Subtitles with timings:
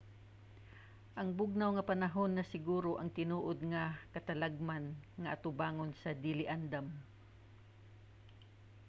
[1.19, 4.85] ang bugnaw nga panahon ra siguro ang tinuod nga katalagman
[5.21, 6.87] nga atubangon sa dili andam